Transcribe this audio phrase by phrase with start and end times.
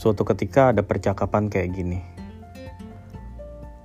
[0.00, 2.00] suatu ketika ada percakapan kayak gini.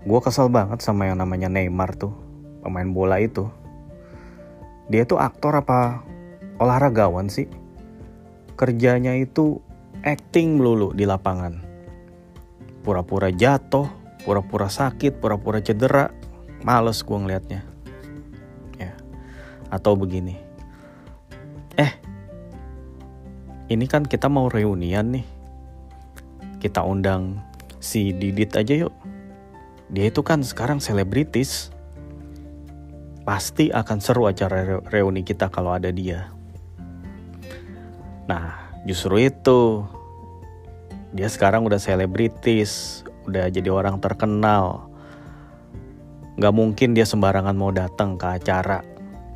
[0.07, 2.15] Gue kesel banget sama yang namanya Neymar tuh,
[2.63, 3.51] pemain bola itu.
[4.87, 6.07] Dia tuh aktor apa
[6.55, 7.51] olahragawan sih?
[8.55, 9.59] Kerjanya itu
[10.07, 11.59] acting melulu di lapangan.
[12.79, 13.91] Pura-pura jatuh,
[14.23, 16.15] pura-pura sakit, pura-pura cedera.
[16.63, 17.61] Males gue ngeliatnya.
[18.79, 18.95] Ya.
[19.67, 20.39] Atau begini.
[21.75, 21.91] Eh,
[23.67, 25.34] ini kan kita mau reunian nih.
[26.65, 27.37] Kita undang
[27.77, 28.93] si Didit aja yuk.
[29.93, 31.69] Dia itu kan sekarang selebritis.
[33.21, 36.33] Pasti akan seru acara reuni kita kalau ada dia.
[38.25, 39.85] Nah, justru itu.
[41.13, 44.89] Dia sekarang udah selebritis, udah jadi orang terkenal.
[46.41, 48.81] Gak mungkin dia sembarangan mau datang ke acara.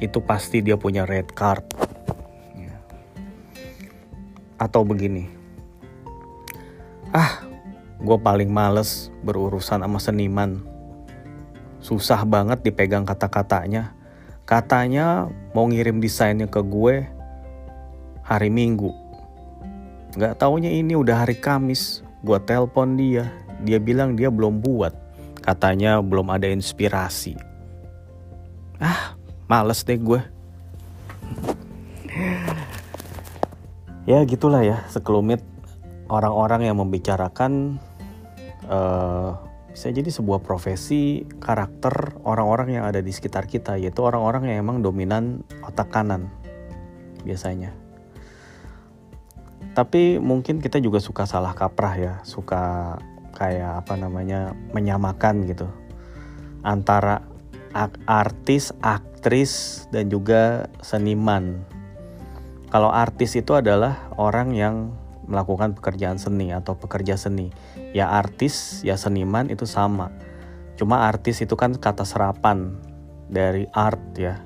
[0.02, 1.78] Itu pasti dia punya red card
[4.59, 5.39] atau begini
[7.10, 7.42] ah
[8.00, 10.62] gue paling males berurusan sama seniman.
[11.80, 13.96] Susah banget dipegang kata-katanya.
[14.44, 17.06] Katanya mau ngirim desainnya ke gue
[18.26, 18.92] hari minggu.
[20.18, 22.02] Gak taunya ini udah hari Kamis.
[22.26, 23.32] Gue telpon dia.
[23.64, 24.92] Dia bilang dia belum buat.
[25.40, 27.38] Katanya belum ada inspirasi.
[28.80, 29.16] Ah
[29.50, 30.22] males deh gue.
[34.10, 35.46] Ya gitulah ya sekelumit
[36.10, 37.78] orang-orang yang membicarakan
[38.66, 39.38] uh,
[39.70, 44.82] bisa jadi sebuah profesi karakter orang-orang yang ada di sekitar kita yaitu orang-orang yang emang
[44.82, 46.28] dominan otak kanan
[47.24, 47.72] biasanya.
[49.78, 52.98] Tapi mungkin kita juga suka salah kaprah ya suka
[53.38, 55.70] kayak apa namanya menyamakan gitu
[56.66, 57.24] antara
[58.10, 61.62] artis aktris dan juga seniman.
[62.74, 64.76] Kalau artis itu adalah orang yang
[65.30, 67.53] melakukan pekerjaan seni atau pekerja seni.
[67.94, 70.09] Ya artis, ya seniman itu sama.
[70.75, 72.75] Cuma artis itu kan kata serapan
[73.29, 74.41] dari art ya.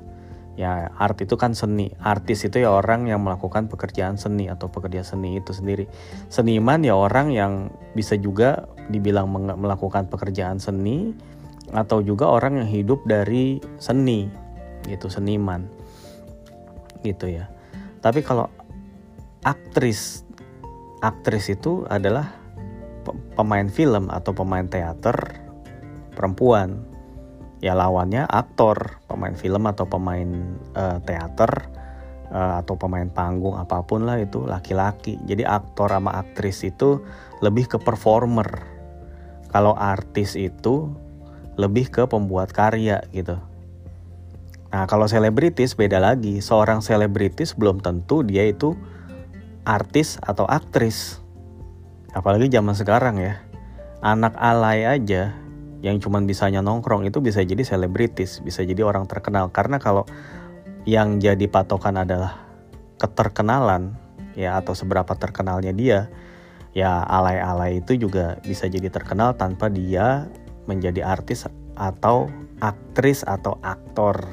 [0.60, 1.96] Ya art itu kan seni.
[2.04, 5.88] Artis itu ya orang yang melakukan pekerjaan seni atau pekerja seni itu sendiri.
[6.28, 11.16] Seniman ya orang yang bisa juga dibilang melakukan pekerjaan seni
[11.72, 14.28] atau juga orang yang hidup dari seni
[14.84, 15.64] gitu seniman
[17.08, 17.48] gitu ya
[18.04, 18.52] tapi kalau
[19.48, 20.23] aktris,
[21.04, 22.32] aktris itu adalah
[23.36, 25.44] pemain film atau pemain teater
[26.16, 26.88] perempuan.
[27.60, 30.28] Ya lawannya aktor, pemain film atau pemain
[30.76, 31.68] uh, teater
[32.32, 35.20] uh, atau pemain panggung apa pun lah itu laki-laki.
[35.28, 37.04] Jadi aktor sama aktris itu
[37.44, 38.48] lebih ke performer.
[39.52, 40.92] Kalau artis itu
[41.60, 43.38] lebih ke pembuat karya gitu.
[44.74, 46.42] Nah, kalau selebritis beda lagi.
[46.42, 48.74] Seorang selebritis belum tentu dia itu
[49.64, 51.20] artis atau aktris.
[52.14, 53.42] Apalagi zaman sekarang ya.
[54.04, 55.32] Anak alay aja
[55.84, 59.52] yang cuman bisanya nongkrong itu bisa jadi selebritis, bisa jadi orang terkenal.
[59.52, 60.08] Karena kalau
[60.88, 62.44] yang jadi patokan adalah
[63.00, 63.96] keterkenalan
[64.36, 66.12] ya atau seberapa terkenalnya dia,
[66.76, 70.28] ya alay-alay itu juga bisa jadi terkenal tanpa dia
[70.66, 71.46] menjadi artis
[71.78, 72.30] atau
[72.64, 74.24] aktris atau aktor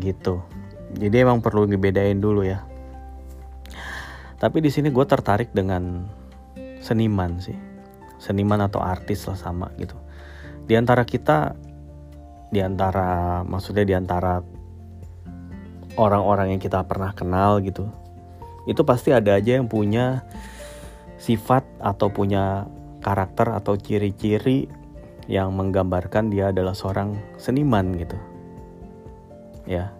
[0.00, 0.44] gitu
[0.96, 2.64] jadi emang perlu dibedain dulu ya
[4.36, 6.04] tapi di sini gue tertarik dengan
[6.84, 7.56] seniman sih.
[8.20, 9.96] Seniman atau artis lah sama gitu.
[10.68, 11.56] Di antara kita
[12.52, 14.38] di antara maksudnya di antara
[15.96, 17.90] orang-orang yang kita pernah kenal gitu
[18.70, 20.26] itu pasti ada aja yang punya
[21.16, 22.66] sifat atau punya
[23.00, 24.68] karakter atau ciri-ciri
[25.26, 28.18] yang menggambarkan dia adalah seorang seniman gitu.
[29.66, 29.95] Ya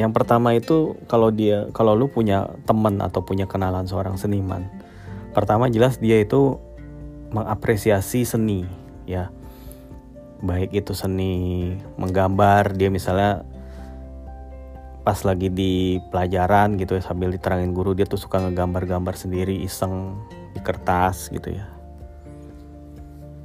[0.00, 4.64] yang pertama itu kalau dia kalau lu punya teman atau punya kenalan seorang seniman
[5.30, 6.58] pertama jelas dia itu
[7.30, 8.66] mengapresiasi seni
[9.06, 9.30] ya.
[10.40, 13.44] Baik itu seni menggambar dia misalnya
[15.00, 20.16] pas lagi di pelajaran gitu ya sambil diterangin guru dia tuh suka ngegambar-gambar sendiri iseng
[20.52, 21.66] di kertas gitu ya.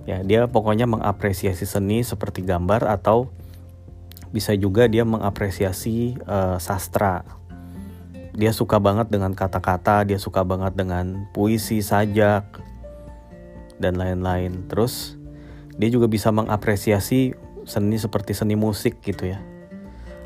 [0.06, 3.30] Ya dia pokoknya mengapresiasi seni seperti gambar atau
[4.36, 7.24] bisa juga dia mengapresiasi uh, sastra.
[8.36, 12.44] Dia suka banget dengan kata-kata, dia suka banget dengan puisi, sajak,
[13.80, 14.68] dan lain-lain.
[14.68, 15.16] Terus
[15.80, 17.32] dia juga bisa mengapresiasi
[17.64, 19.40] seni seperti seni musik gitu ya.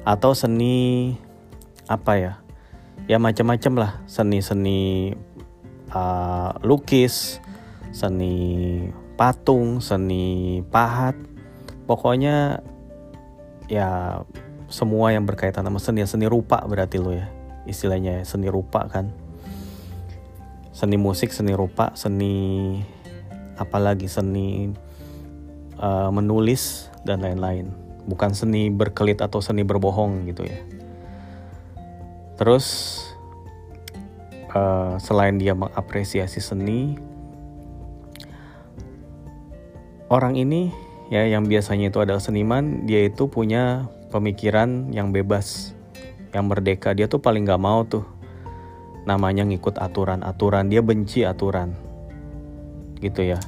[0.02, 1.14] Atau seni
[1.86, 2.34] apa ya?
[3.06, 5.14] Ya macam-macam lah, seni-seni
[5.94, 7.38] uh, lukis,
[7.94, 11.14] seni patung, seni pahat.
[11.86, 12.66] Pokoknya
[13.69, 14.21] ya
[14.68, 17.30] semua yang berkaitan sama seni seni rupa berarti lo ya.
[17.69, 19.13] Istilahnya ya, seni rupa kan.
[20.74, 22.75] Seni musik seni rupa seni
[23.62, 24.74] apalagi seni
[25.77, 27.69] uh, menulis dan lain-lain.
[28.10, 30.60] Bukan seni berkelit atau seni berbohong gitu ya.
[32.42, 32.98] Terus
[34.56, 36.98] uh, selain dia mengapresiasi seni
[40.10, 45.74] orang ini ya yang biasanya itu adalah seniman dia itu punya pemikiran yang bebas
[46.34, 46.94] yang merdeka.
[46.94, 48.06] Dia tuh paling gak mau tuh
[49.06, 50.70] namanya ngikut aturan-aturan.
[50.70, 51.74] Dia benci aturan
[53.02, 53.40] gitu ya.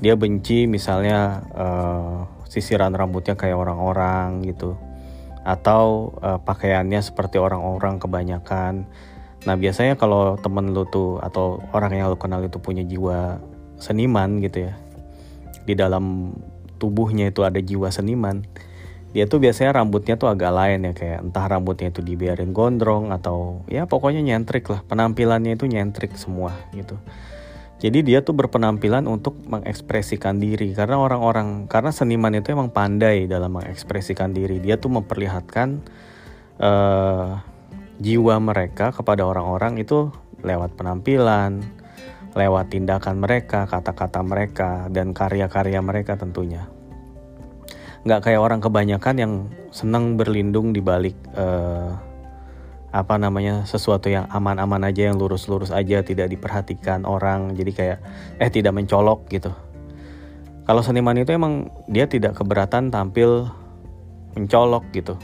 [0.00, 4.74] Dia benci misalnya uh, sisiran rambutnya kayak orang-orang gitu
[5.44, 8.88] atau uh, pakaiannya seperti orang-orang kebanyakan.
[9.44, 13.40] Nah biasanya kalau temen lu tuh atau orang yang lu kenal itu punya jiwa
[13.80, 14.76] seniman gitu ya
[15.64, 16.36] di dalam
[16.80, 18.48] tubuhnya itu ada jiwa seniman
[19.10, 23.66] dia tuh biasanya rambutnya tuh agak lain ya kayak entah rambutnya itu dibiarin gondrong atau
[23.66, 26.94] ya pokoknya nyentrik lah penampilannya itu nyentrik semua gitu.
[27.80, 33.56] Jadi dia tuh berpenampilan untuk mengekspresikan diri karena orang-orang karena seniman itu emang pandai dalam
[33.56, 35.80] mengekspresikan diri dia tuh memperlihatkan
[36.60, 37.40] uh,
[37.96, 40.12] jiwa mereka kepada orang-orang itu
[40.44, 41.64] lewat penampilan
[42.34, 46.70] lewat tindakan mereka, kata-kata mereka, dan karya-karya mereka tentunya.
[48.06, 49.32] Nggak kayak orang kebanyakan yang
[49.74, 51.98] senang berlindung di balik uh,
[52.90, 57.98] apa namanya sesuatu yang aman-aman aja, yang lurus-lurus aja, tidak diperhatikan orang, jadi kayak
[58.38, 59.50] eh tidak mencolok gitu.
[60.64, 63.50] Kalau seniman itu emang dia tidak keberatan tampil
[64.38, 65.18] mencolok gitu.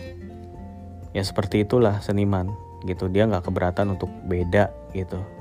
[1.15, 2.51] Ya seperti itulah seniman
[2.83, 3.07] gitu.
[3.07, 5.36] Dia nggak keberatan untuk beda gitu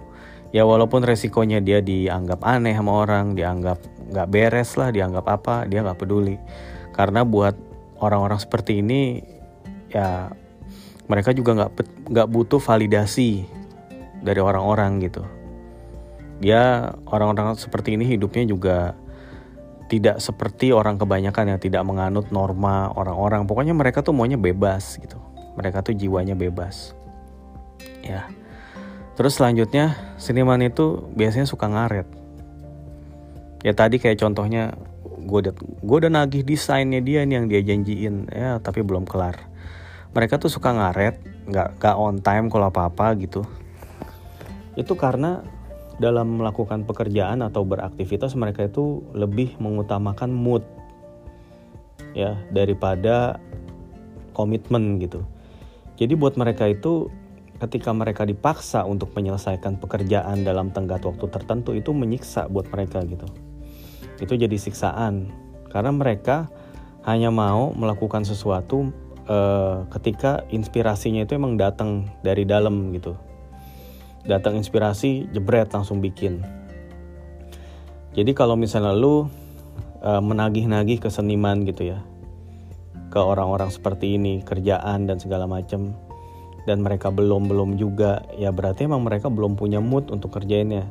[0.56, 3.76] ya walaupun resikonya dia dianggap aneh sama orang dianggap
[4.08, 6.40] nggak beres lah dianggap apa dia nggak peduli.
[6.96, 7.60] Karena buat
[8.00, 9.20] orang-orang seperti ini
[9.92, 10.32] ya
[11.12, 11.72] mereka juga nggak
[12.08, 13.44] nggak butuh validasi
[14.24, 15.28] dari orang-orang gitu.
[16.40, 18.96] Dia orang-orang seperti ini hidupnya juga
[19.92, 23.44] tidak seperti orang kebanyakan yang tidak menganut norma orang-orang.
[23.44, 25.20] Pokoknya mereka tuh maunya bebas gitu.
[25.60, 26.96] Mereka tuh jiwanya bebas.
[28.00, 28.32] Ya
[29.16, 32.08] Terus selanjutnya seniman itu biasanya suka ngaret.
[33.64, 34.76] Ya tadi kayak contohnya
[35.26, 39.40] gue udah gue udah nagih desainnya dia nih yang dia janjiin ya tapi belum kelar.
[40.12, 43.48] Mereka tuh suka ngaret, nggak nggak on time kalau apa apa gitu.
[44.76, 45.42] Itu karena
[45.96, 50.64] dalam melakukan pekerjaan atau beraktivitas mereka itu lebih mengutamakan mood
[52.12, 53.40] ya daripada
[54.36, 55.24] komitmen gitu.
[55.96, 57.08] Jadi buat mereka itu
[57.56, 63.28] ketika mereka dipaksa untuk menyelesaikan pekerjaan dalam tenggat waktu tertentu itu menyiksa buat mereka gitu.
[64.20, 65.32] Itu jadi siksaan
[65.72, 66.52] karena mereka
[67.08, 68.92] hanya mau melakukan sesuatu
[69.30, 73.16] uh, ketika inspirasinya itu emang datang dari dalam gitu.
[74.26, 76.42] Datang inspirasi jebret langsung bikin.
[78.16, 79.28] Jadi kalau misalnya lu
[80.02, 82.00] uh, menagih-nagih ke seniman gitu ya,
[83.12, 85.94] ke orang-orang seperti ini kerjaan dan segala macam
[86.66, 88.26] dan mereka belum belum juga.
[88.36, 90.90] Ya berarti emang mereka belum punya mood untuk kerjainnya.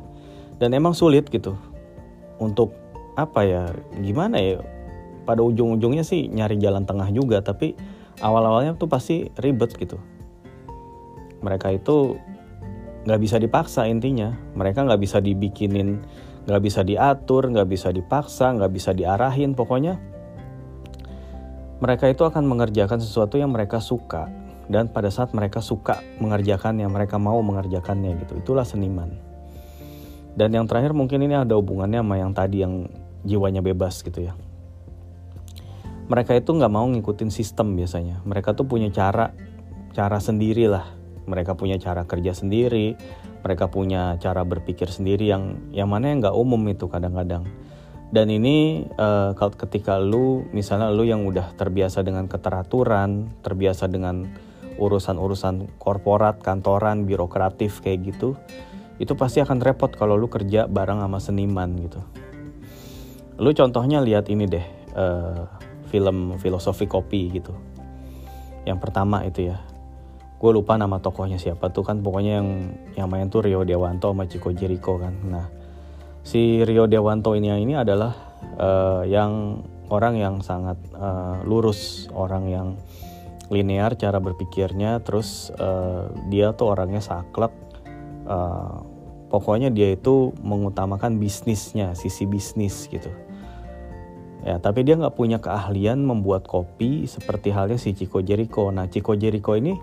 [0.57, 1.59] Dan emang sulit gitu.
[2.39, 2.71] Untuk
[3.15, 3.63] apa ya
[4.03, 4.59] gimana ya
[5.23, 7.43] pada ujung-ujungnya sih nyari jalan tengah juga.
[7.43, 7.75] Tapi
[8.23, 9.99] awal-awalnya tuh pasti ribet gitu.
[11.43, 12.15] Mereka itu
[13.05, 14.31] nggak bisa dipaksa intinya.
[14.55, 16.01] Mereka nggak bisa dibikinin
[16.45, 19.51] nggak bisa diatur nggak bisa dipaksa nggak bisa diarahin.
[19.51, 19.99] Pokoknya
[21.83, 26.91] mereka itu akan mengerjakan sesuatu yang mereka suka dan pada saat mereka suka mengerjakan yang
[26.91, 29.13] mereka mau mengerjakannya gitu itulah seniman.
[30.35, 32.91] Dan yang terakhir mungkin ini ada hubungannya sama yang tadi yang
[33.23, 34.33] jiwanya bebas gitu ya.
[36.05, 38.19] Mereka itu nggak mau ngikutin sistem biasanya.
[38.27, 39.31] Mereka tuh punya cara
[39.95, 40.91] cara sendiri lah.
[41.25, 42.99] Mereka punya cara kerja sendiri
[43.45, 47.45] mereka punya cara berpikir sendiri yang yang mana yang nggak umum itu kadang-kadang.
[48.09, 54.25] Dan ini uh, ketika lu misalnya lu yang udah terbiasa dengan keteraturan terbiasa dengan
[54.75, 58.35] urusan-urusan korporat, kantoran, birokratif kayak gitu,
[58.99, 61.99] itu pasti akan repot kalau lu kerja bareng sama seniman gitu.
[63.39, 64.65] Lu contohnya lihat ini deh,
[64.95, 65.47] uh,
[65.91, 67.51] film filosofi kopi gitu.
[68.63, 69.59] Yang pertama itu ya,
[70.39, 72.49] gue lupa nama tokohnya siapa tuh kan pokoknya yang
[72.95, 75.13] yang main tuh Rio Dewanto sama Chico Jericho kan.
[75.27, 75.47] Nah,
[76.23, 78.15] si Rio Dewanto ini ini adalah
[78.55, 82.67] uh, yang orang yang sangat uh, lurus, orang yang
[83.53, 87.53] linear cara berpikirnya terus uh, dia tuh orangnya saklek
[88.25, 88.81] uh,
[89.29, 93.09] pokoknya dia itu mengutamakan bisnisnya sisi bisnis gitu.
[94.45, 98.69] Ya tapi dia nggak punya keahlian membuat kopi seperti halnya si Chico Jericho.
[98.69, 99.73] Nah Chico Jericho ini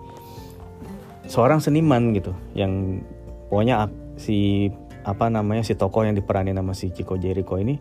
[1.26, 3.02] seorang seniman gitu yang
[3.50, 4.71] pokoknya si
[5.02, 7.75] apa namanya si tokoh yang diperani nama si Chico Jericho ini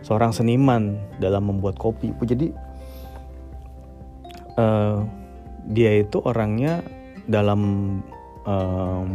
[0.00, 2.16] seorang seniman dalam membuat kopi.
[2.24, 2.50] Jadi
[4.56, 5.04] uh,
[5.68, 6.82] dia itu orangnya
[7.26, 7.60] dalam
[8.46, 9.10] um,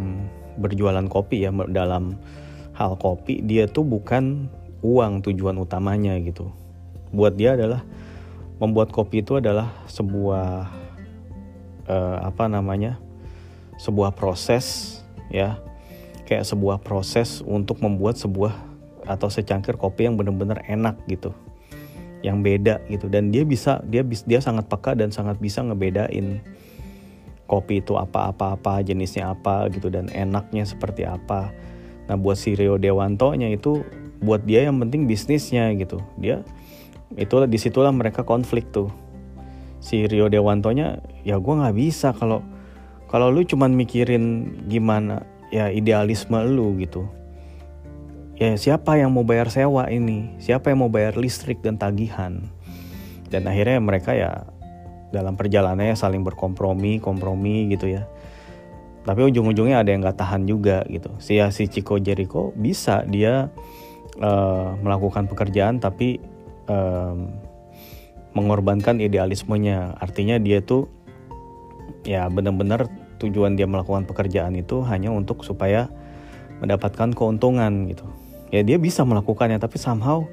[0.59, 2.19] berjualan kopi ya dalam
[2.75, 4.47] hal kopi dia tuh bukan
[4.81, 6.49] uang tujuan utamanya gitu.
[7.11, 7.83] Buat dia adalah
[8.61, 10.69] membuat kopi itu adalah sebuah
[11.89, 12.97] uh, apa namanya
[13.81, 14.97] sebuah proses
[15.33, 15.59] ya.
[16.27, 18.55] Kayak sebuah proses untuk membuat sebuah
[19.03, 21.35] atau secangkir kopi yang benar-benar enak gitu
[22.21, 23.09] yang beda gitu.
[23.09, 26.41] Dan dia bisa dia dia sangat peka dan sangat bisa ngebedain
[27.49, 31.51] kopi itu apa-apa-apa jenisnya apa gitu dan enaknya seperti apa.
[32.07, 33.83] Nah buat si Rio Dewanto nya itu
[34.23, 35.99] buat dia yang penting bisnisnya gitu.
[36.15, 36.45] Dia
[37.19, 38.87] itulah di situlah mereka konflik tuh.
[39.81, 42.45] Si Rio Dewantonya ya gue nggak bisa kalau
[43.11, 47.03] kalau lu cuman mikirin gimana ya idealisme lu gitu
[48.41, 52.41] ya siapa yang mau bayar sewa ini siapa yang mau bayar listrik dan tagihan
[53.29, 54.49] dan akhirnya mereka ya
[55.13, 58.09] dalam perjalanannya saling berkompromi kompromi gitu ya
[59.05, 63.53] tapi ujung-ujungnya ada yang nggak tahan juga gitu si si Chico Jericho bisa dia
[64.17, 66.17] uh, melakukan pekerjaan tapi
[66.65, 67.29] um,
[68.31, 69.95] mengorbankan idealismenya.
[69.99, 70.87] Artinya dia tuh
[72.07, 72.87] ya benar-benar
[73.21, 75.91] tujuan dia melakukan pekerjaan itu hanya untuk supaya
[76.63, 78.07] mendapatkan keuntungan gitu.
[78.51, 80.27] Ya dia bisa melakukannya tapi somehow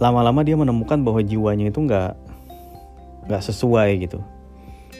[0.00, 2.12] lama-lama dia menemukan bahwa jiwanya itu nggak
[3.28, 4.24] nggak sesuai gitu.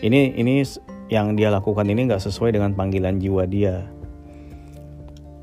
[0.04, 0.62] Ini ini
[1.08, 3.88] yang dia lakukan ini nggak sesuai dengan panggilan jiwa dia.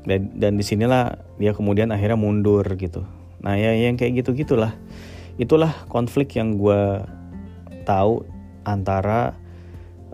[0.06, 3.02] Dan dan di sinilah dia kemudian akhirnya mundur gitu
[3.46, 4.74] Nah ya yang kayak gitu gitulah.
[5.38, 7.04] Itulah konflik yang gue
[7.86, 8.26] tahu
[8.66, 9.38] antara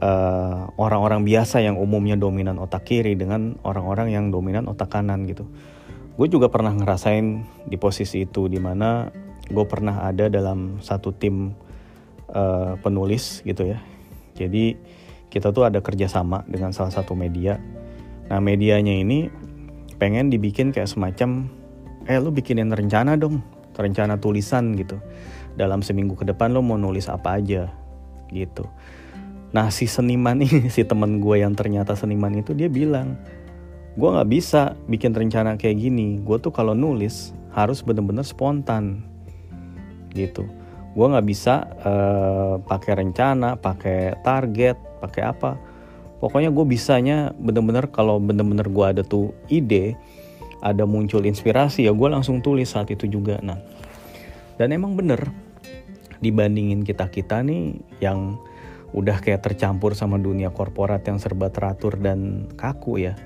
[0.03, 5.49] uh, orang-orang biasa yang umumnya dominan otak kiri dengan orang-orang yang dominan otak kanan gitu.
[6.17, 9.09] Gue juga pernah ngerasain di posisi itu di mana
[9.49, 11.57] gue pernah ada dalam satu tim
[12.33, 13.81] uh, penulis gitu ya.
[14.37, 14.77] Jadi
[15.33, 17.57] kita tuh ada kerjasama dengan salah satu media.
[18.29, 19.33] Nah medianya ini
[20.03, 21.47] pengen dibikin kayak semacam
[22.11, 23.39] eh lu bikinin rencana dong
[23.79, 24.99] rencana tulisan gitu
[25.55, 27.71] dalam seminggu ke depan lo mau nulis apa aja
[28.35, 28.67] gitu
[29.53, 33.15] nah si seniman ini si teman gue yang ternyata seniman itu dia bilang
[33.93, 36.21] gue nggak bisa bikin rencana kayak gini.
[36.25, 39.05] Gue tuh kalau nulis harus bener-bener spontan.
[40.17, 40.49] Gitu.
[40.93, 45.57] Gue nggak bisa uh, pakai rencana pakai target pakai apa.
[46.23, 49.99] Pokoknya gue bisanya bener-bener kalau bener-bener gue ada tuh ide
[50.63, 53.43] ada muncul inspirasi ya gue langsung tulis saat itu juga.
[53.43, 53.59] Nah
[54.57, 55.29] dan emang bener
[56.23, 58.39] dibandingin kita kita nih yang
[58.93, 63.17] udah kayak tercampur sama dunia korporat yang serba teratur dan kaku ya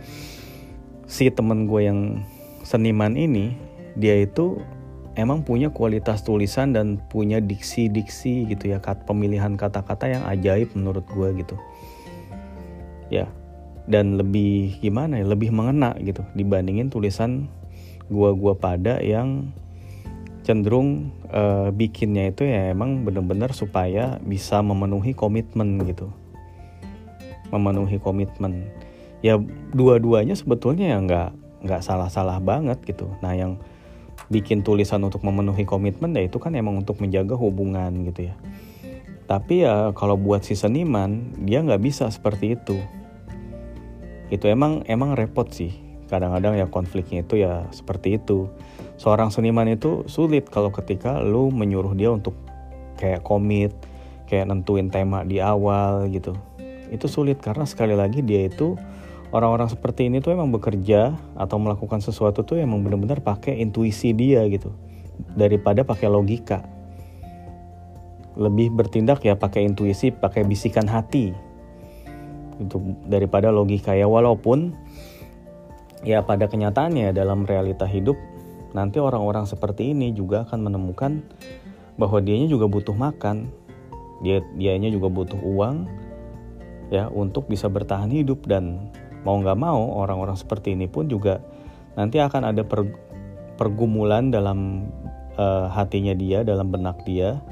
[1.06, 2.22] si temen gue yang
[2.66, 3.54] seniman ini
[3.94, 4.60] dia itu
[5.14, 11.42] emang punya kualitas tulisan dan punya diksi-diksi gitu ya pemilihan kata-kata yang ajaib menurut gue
[11.42, 11.56] gitu.
[13.08, 13.30] Ya
[13.86, 17.46] dan lebih gimana ya lebih mengena gitu dibandingin tulisan
[18.10, 19.50] gua-gua pada yang
[20.46, 26.10] cenderung uh, bikinnya itu ya emang bener-bener supaya bisa memenuhi komitmen gitu.
[27.50, 28.70] Memenuhi komitmen
[29.24, 29.40] ya
[29.72, 31.30] dua-duanya sebetulnya ya nggak
[31.66, 33.10] nggak salah-salah banget gitu.
[33.20, 33.58] Nah yang
[34.28, 38.34] bikin tulisan untuk memenuhi komitmen ya itu kan emang untuk menjaga hubungan gitu ya.
[39.26, 42.78] Tapi ya kalau buat si seniman dia nggak bisa seperti itu.
[44.30, 45.74] Itu emang emang repot sih.
[46.06, 48.46] Kadang-kadang ya konfliknya itu ya seperti itu.
[48.96, 52.38] Seorang seniman itu sulit kalau ketika lu menyuruh dia untuk
[52.96, 53.74] kayak komit
[54.26, 56.34] kayak nentuin tema di awal gitu.
[56.90, 58.78] Itu sulit karena sekali lagi dia itu
[59.34, 64.44] orang-orang seperti ini tuh emang bekerja atau melakukan sesuatu tuh emang benar-benar pakai intuisi dia
[64.46, 64.70] gitu.
[65.34, 66.62] Daripada pakai logika.
[68.36, 71.32] Lebih bertindak ya pakai intuisi pakai bisikan hati.
[72.60, 72.78] Itu
[73.08, 74.04] daripada logika ya.
[74.04, 74.76] Walaupun
[76.04, 78.14] ya pada kenyataannya dalam realita hidup
[78.76, 81.24] nanti orang-orang seperti ini juga akan menemukan
[81.96, 83.48] bahwa dianya juga butuh makan.
[84.20, 85.88] Dia dianya juga butuh uang
[86.88, 88.92] ya untuk bisa bertahan hidup dan
[89.26, 91.42] mau nggak mau orang-orang seperti ini pun juga
[91.98, 92.86] nanti akan ada per,
[93.58, 94.86] pergumulan dalam
[95.34, 97.42] uh, hatinya dia dalam benak dia.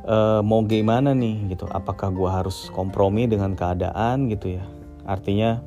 [0.00, 1.68] Uh, mau gimana nih gitu.
[1.68, 4.64] Apakah gue harus kompromi dengan keadaan gitu ya.
[5.04, 5.60] Artinya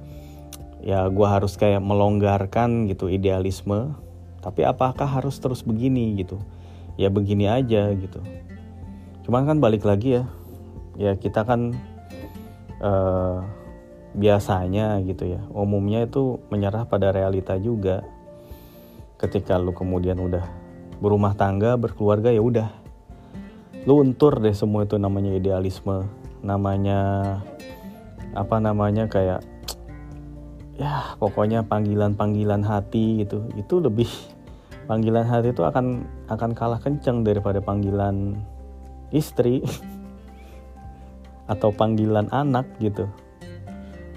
[0.81, 3.93] ya gue harus kayak melonggarkan gitu idealisme.
[4.41, 6.41] Tapi apakah harus terus begini gitu?
[6.97, 8.19] Ya begini aja gitu.
[9.23, 10.25] Cuman kan balik lagi ya.
[10.97, 11.77] Ya kita kan
[12.81, 13.45] uh,
[14.13, 15.41] biasanya gitu ya.
[15.51, 18.05] Umumnya itu menyerah pada realita juga.
[19.17, 20.45] Ketika lu kemudian udah
[21.01, 22.69] berumah tangga berkeluarga ya udah.
[23.83, 26.07] Luntur deh semua itu namanya idealisme
[26.43, 26.99] namanya
[28.35, 29.43] apa namanya kayak
[30.75, 33.49] ya pokoknya panggilan-panggilan hati gitu.
[33.57, 34.07] Itu lebih
[34.85, 38.37] panggilan hati itu akan akan kalah kencang daripada panggilan
[39.09, 39.65] istri
[41.53, 43.09] atau panggilan anak gitu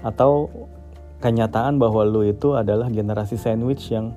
[0.05, 0.49] atau
[1.17, 4.13] kenyataan bahwa lu itu adalah generasi sandwich yang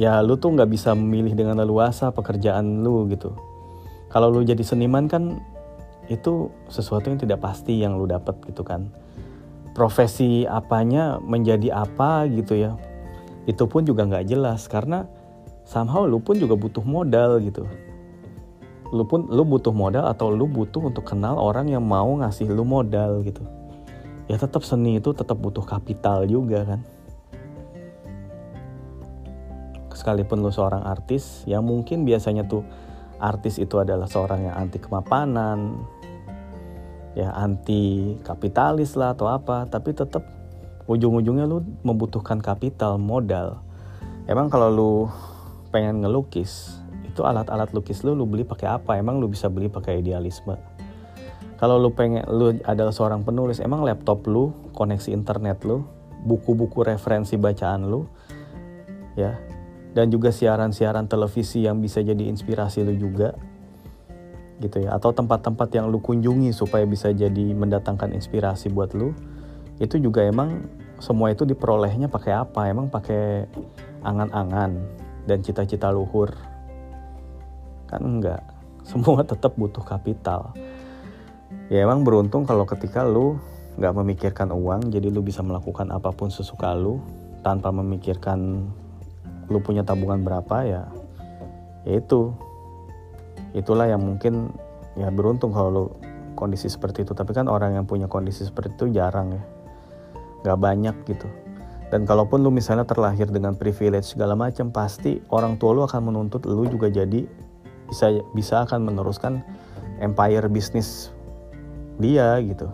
[0.00, 3.36] ya lu tuh nggak bisa memilih dengan leluasa pekerjaan lu gitu.
[4.08, 5.40] Kalau lu jadi seniman kan
[6.06, 8.88] itu sesuatu yang tidak pasti yang lu dapat gitu kan.
[9.76, 12.72] Profesi apanya menjadi apa gitu ya.
[13.44, 15.04] Itu pun juga nggak jelas karena
[15.68, 17.68] somehow lu pun juga butuh modal gitu.
[18.88, 22.64] Lu pun lu butuh modal atau lu butuh untuk kenal orang yang mau ngasih lu
[22.64, 23.44] modal gitu
[24.26, 26.80] ya tetap seni itu tetap butuh kapital juga kan.
[29.96, 32.62] Sekalipun lu seorang artis yang mungkin biasanya tuh
[33.16, 35.80] artis itu adalah seorang yang anti kemapanan
[37.16, 40.20] ya anti kapitalis lah atau apa tapi tetap
[40.84, 43.64] ujung-ujungnya lu membutuhkan kapital modal.
[44.28, 44.92] Emang kalau lu
[45.72, 49.00] pengen ngelukis itu alat-alat lukis lu lu beli pakai apa?
[49.00, 50.75] Emang lu bisa beli pakai idealisme
[51.56, 55.84] kalau lu pengen lu adalah seorang penulis emang laptop lu koneksi internet lu
[56.26, 58.04] buku-buku referensi bacaan lu
[59.16, 59.36] ya
[59.96, 63.32] dan juga siaran-siaran televisi yang bisa jadi inspirasi lu juga
[64.56, 69.12] gitu ya atau tempat-tempat yang lu kunjungi supaya bisa jadi mendatangkan inspirasi buat lu
[69.76, 70.64] itu juga emang
[70.96, 72.72] semua itu diperolehnya pakai apa?
[72.72, 73.44] Emang pakai
[74.00, 74.72] angan-angan
[75.28, 76.32] dan cita-cita luhur?
[77.84, 78.40] Kan enggak.
[78.86, 80.56] Semua tetap butuh kapital
[81.72, 83.38] ya emang beruntung kalau ketika lu
[83.76, 87.02] nggak memikirkan uang jadi lu bisa melakukan apa pun sesuka lu
[87.44, 88.66] tanpa memikirkan
[89.46, 90.84] lu punya tabungan berapa ya
[91.86, 92.34] ya itu.
[93.54, 94.52] Itulah yang mungkin
[94.98, 95.84] ya beruntung kalau lo
[96.36, 97.14] kondisi seperti itu.
[97.14, 99.42] Tapi kan orang yang punya kondisi seperti itu jarang ya.
[100.44, 101.30] Nggak banyak gitu.
[101.86, 106.42] Dan kalaupun lu misalnya terlahir dengan privilege segala macam pasti orang tua lu akan menuntut
[106.44, 107.22] lu juga jadi
[107.86, 109.38] bisa bisa akan meneruskan
[110.02, 111.14] empire bisnis
[111.96, 112.68] dia gitu.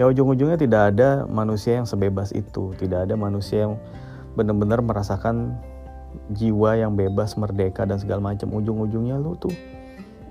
[0.00, 2.72] Ya ujung-ujungnya tidak ada manusia yang sebebas itu.
[2.80, 3.76] Tidak ada manusia yang
[4.32, 5.60] benar-benar merasakan
[6.32, 8.48] jiwa yang bebas merdeka dan segala macam.
[8.56, 9.52] Ujung-ujungnya lu tuh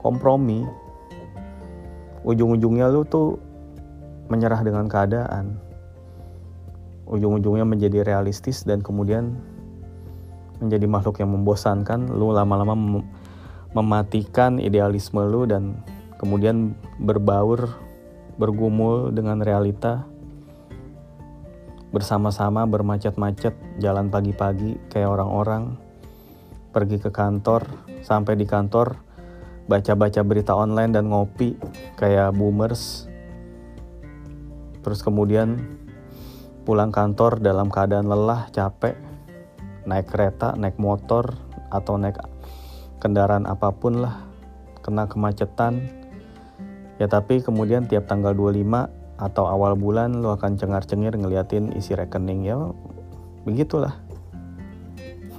[0.01, 0.65] kompromi.
[2.25, 3.37] Ujung-ujungnya lu tuh
[4.33, 5.61] menyerah dengan keadaan.
[7.05, 9.37] Ujung-ujungnya menjadi realistis dan kemudian
[10.57, 12.09] menjadi makhluk yang membosankan.
[12.09, 13.05] Lu lama-lama mem
[13.71, 15.79] mematikan idealisme lu dan
[16.19, 17.71] kemudian berbaur
[18.41, 20.10] bergumul dengan realita
[21.93, 25.77] bersama-sama bermacet-macet jalan pagi-pagi kayak orang-orang
[26.73, 27.69] pergi ke kantor
[28.01, 28.97] sampai di kantor
[29.69, 31.54] baca-baca berita online dan ngopi
[32.01, 33.06] kayak boomers.
[34.82, 35.62] Terus kemudian
[36.65, 38.97] pulang kantor dalam keadaan lelah capek
[39.86, 41.30] naik kereta naik motor
[41.69, 42.17] atau naik
[42.97, 44.25] kendaraan apa pun lah
[44.82, 46.00] kena kemacetan
[47.01, 48.61] ya tapi kemudian tiap tanggal 25
[49.17, 52.57] atau awal bulan lo akan cengar-cengir ngeliatin isi rekening ya.
[53.43, 53.97] Begitulah.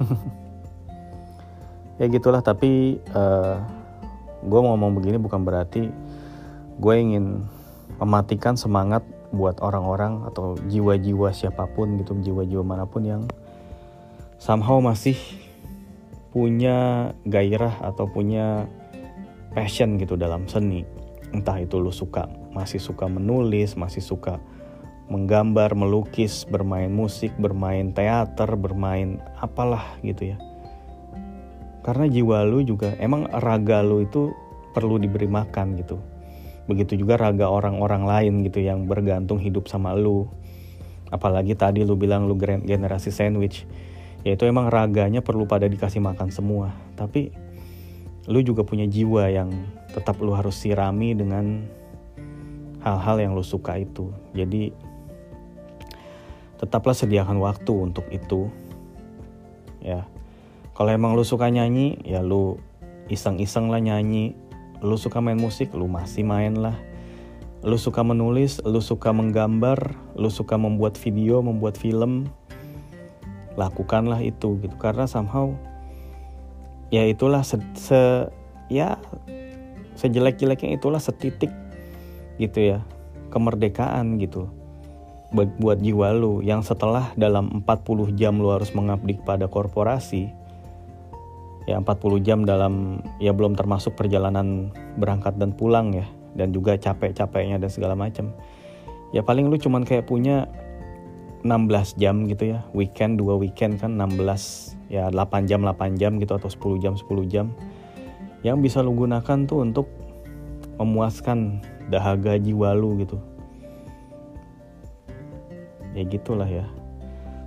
[2.01, 2.43] Ya gitulah.
[2.43, 3.63] Tapi uh,
[4.43, 5.87] gue ngomong begini bukan berarti
[6.83, 7.47] gue ingin
[8.03, 13.23] mematikan semangat buat orang-orang atau jiwa-jiwa siapa pun gitu jiwa-jiwa mana pun yang
[14.43, 15.15] somehow masih
[16.35, 18.67] punya gairah atau punya
[19.55, 20.83] passion gitu dalam seni
[21.33, 24.39] entah itu lu suka masih suka menulis masih suka
[25.13, 30.37] menggambar melukis bermain musik bermain teater bermain apalah gitu ya.
[31.83, 34.31] Karena jiwa lu juga emang raga lu itu
[34.73, 35.99] perlu diberi makan gitu.
[36.71, 40.31] Begitu juga raga orang-orang lain gitu yang bergantung hidup sama lu.
[41.11, 43.67] Apalagi tadi lu bilang lu generasi sandwich.
[44.23, 46.71] Ya itu emang raganya perlu pada dikasih makan semua.
[46.95, 47.35] Tapi
[48.31, 49.51] lu juga punya jiwa yang
[49.91, 51.67] tetap lu harus sirami dengan
[52.83, 54.11] hal-hal yang lu suka itu.
[54.35, 54.71] Jadi
[56.59, 58.47] tetaplah sediakan waktu untuk itu
[59.83, 60.07] ya.
[60.73, 62.59] Kalau emang lu suka nyanyi ya lu
[63.11, 64.39] iseng-iseng lah nyanyi.
[64.83, 66.75] Lu suka main musik lu masih main lah.
[67.63, 72.31] Lu suka menulis lu suka menggambar lu suka membuat video membuat film
[73.59, 74.75] lakukanlah itu gitu.
[74.79, 75.55] Karena somehow
[76.93, 78.29] ya itulah se, se
[78.69, 79.01] ya
[79.97, 81.51] sejelek-jeleknya itulah setitik
[82.37, 82.79] gitu ya
[83.33, 84.53] kemerdekaan gitu
[85.33, 90.29] buat jiwa lu yang setelah dalam 40 jam lu harus mengabdi pada korporasi
[91.65, 94.69] ya 40 jam dalam ya belum termasuk perjalanan
[95.01, 96.05] berangkat dan pulang ya
[96.37, 98.33] dan juga capek-capeknya dan segala macam.
[99.13, 100.49] Ya paling lu cuman kayak punya
[101.43, 102.63] 16 jam gitu ya.
[102.71, 107.27] Weekend dua weekend kan 16 ya 8 jam 8 jam gitu atau 10 jam 10
[107.27, 107.47] jam.
[108.47, 109.87] Yang bisa lu gunakan tuh untuk
[110.79, 113.19] memuaskan dahaga jiwa lu gitu.
[115.99, 116.67] Ya gitulah ya.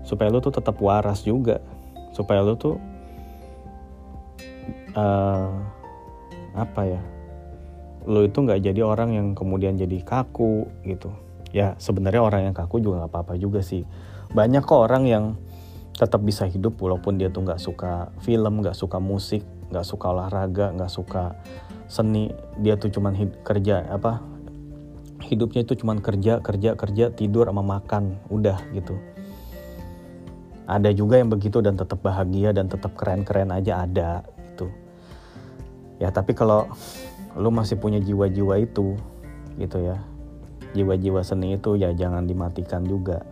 [0.03, 1.63] Supaya lu tuh tetap waras juga.
[2.11, 2.75] Supaya lu tuh
[4.95, 5.51] uh,
[6.55, 7.01] apa ya?
[8.05, 11.24] Lu itu nggak jadi orang yang kemudian jadi kaku gitu
[11.55, 13.87] ya sebenarnya orang yang kaku juga nggak apa-apa juga sih.
[14.35, 15.23] Banyak kok orang yang
[15.95, 20.75] tetap bisa hidup walaupun dia tuh nggak suka film nggak suka musik nggak suka olahraga
[20.75, 21.31] nggak suka
[21.87, 22.35] seni.
[22.59, 23.15] Dia tuh cuman
[23.47, 24.19] kerja apa
[25.23, 28.99] hidupnya itu cuman kerja kerja kerja tidur sama makan udah gitu.
[30.67, 34.67] Ada juga yang begitu dan tetap bahagia dan tetap keren-keren aja ada gitu.
[36.03, 36.67] Ya tapi kalau
[37.39, 38.99] lu masih punya jiwa-jiwa itu
[39.55, 40.03] gitu ya
[40.75, 43.23] jiwa-jiwa seni itu ya jangan dimatikan juga.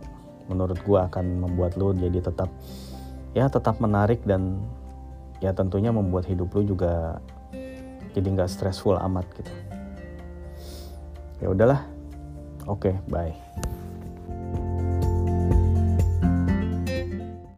[0.48, 2.48] Menurut gua akan membuat lu jadi tetap
[3.36, 4.64] ya tetap menarik dan
[5.44, 7.20] ya tentunya membuat hidup lu juga
[8.16, 9.52] jadi nggak stressful amat gitu.
[11.44, 11.84] Ya udahlah.
[12.64, 13.83] Oke okay, bye